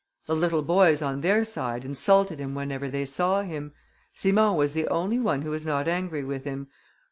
[0.25, 3.71] The little boys, on their side, insulted him whenever they saw him.
[4.15, 6.69] Simon was the only one who was not angry with him.